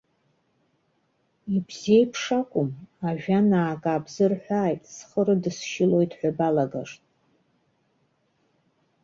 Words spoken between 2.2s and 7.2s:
акәым, ажәа наак аабзырҳәааит, схы рыдысшьылоит ҳәа балагашт.